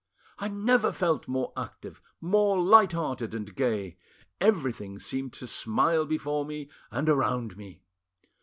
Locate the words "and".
3.35-3.53, 6.89-7.07